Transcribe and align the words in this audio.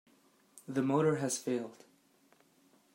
The 0.67 0.81
motor 0.81 1.17
has 1.17 1.37
failed. 1.37 1.85